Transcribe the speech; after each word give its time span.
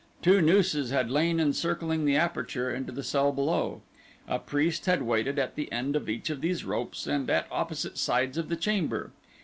Two 0.23 0.41
nooses 0.41 0.89
had 0.89 1.11
lain 1.11 1.39
encircling 1.39 2.05
the 2.05 2.15
aperture 2.15 2.73
into 2.73 2.91
the 2.91 3.03
cell 3.03 3.31
below. 3.31 3.83
A 4.27 4.39
priest 4.39 4.87
had 4.87 5.03
waited 5.03 5.37
at 5.37 5.53
the 5.53 5.71
end 5.71 5.95
of 5.95 6.09
each 6.09 6.31
of 6.31 6.41
these 6.41 6.65
ropes 6.65 7.05
and 7.05 7.29
at 7.29 7.45
opposite 7.51 7.99
sides 7.99 8.35
of 8.39 8.49
the 8.49 8.55
chamber. 8.55 9.11